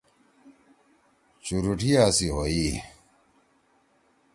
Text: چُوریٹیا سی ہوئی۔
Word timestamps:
چُوریٹیا 1.43 2.03
سی 2.17 2.27
ہوئی۔ 2.35 2.67